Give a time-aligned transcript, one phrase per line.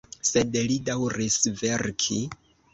[0.29, 2.21] Sed li daŭris verki.